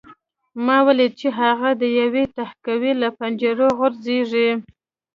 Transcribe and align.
ما 0.65 0.77
ولیدل 0.87 1.17
چې 1.19 1.27
هغه 1.39 1.69
د 1.81 1.83
یوې 2.01 2.23
تهکوي 2.37 2.93
له 3.01 3.09
پنجرو 3.17 3.67
غږېږي 3.79 4.49